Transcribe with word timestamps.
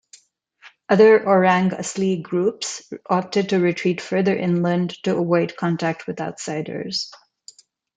Other 0.89 1.27
Orang 1.27 1.69
Asli 1.69 2.23
groups 2.23 2.91
opted 3.07 3.49
to 3.49 3.59
retreat 3.59 4.01
further 4.01 4.35
inland 4.35 4.97
to 5.03 5.15
avoid 5.15 5.55
contact 5.55 6.07
with 6.07 6.19
outsiders. 6.19 7.11